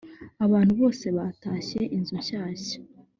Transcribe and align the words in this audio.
abantu 0.45 0.71
bose 0.81 1.05
batashye 1.17 1.79
i 1.85 1.91
inzu 1.97 2.15
nshyashya. 2.21 2.77